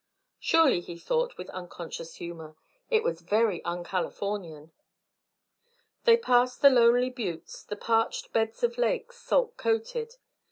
[0.39, 2.55] Surely, he thought with unconscious humour,
[2.89, 4.71] it was very un Californian.
[6.05, 10.15] They passed the lonely buttes, the parched beds of lakes, salt coated.